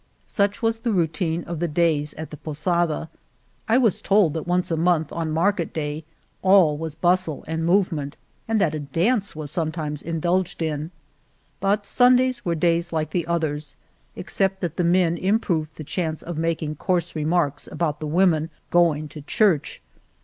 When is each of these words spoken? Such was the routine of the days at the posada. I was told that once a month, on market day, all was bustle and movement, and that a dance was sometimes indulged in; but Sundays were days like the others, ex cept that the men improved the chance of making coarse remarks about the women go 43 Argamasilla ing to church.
Such 0.25 0.63
was 0.63 0.79
the 0.79 0.91
routine 0.91 1.43
of 1.43 1.59
the 1.59 1.67
days 1.67 2.15
at 2.15 2.31
the 2.31 2.37
posada. 2.37 3.07
I 3.69 3.77
was 3.77 4.01
told 4.01 4.33
that 4.33 4.47
once 4.47 4.71
a 4.71 4.75
month, 4.75 5.11
on 5.11 5.29
market 5.29 5.73
day, 5.73 6.05
all 6.41 6.75
was 6.75 6.95
bustle 6.95 7.43
and 7.47 7.63
movement, 7.63 8.17
and 8.47 8.59
that 8.59 8.73
a 8.73 8.79
dance 8.79 9.35
was 9.35 9.51
sometimes 9.51 10.01
indulged 10.01 10.59
in; 10.63 10.89
but 11.59 11.85
Sundays 11.85 12.43
were 12.43 12.55
days 12.55 12.91
like 12.91 13.11
the 13.11 13.27
others, 13.27 13.75
ex 14.17 14.33
cept 14.35 14.61
that 14.61 14.75
the 14.77 14.83
men 14.83 15.17
improved 15.19 15.77
the 15.77 15.83
chance 15.83 16.23
of 16.23 16.35
making 16.35 16.77
coarse 16.77 17.15
remarks 17.15 17.67
about 17.71 17.99
the 17.99 18.07
women 18.07 18.49
go 18.71 18.79
43 18.85 18.87
Argamasilla 18.87 18.97
ing 19.03 19.07
to 19.09 19.21
church. 19.21 19.81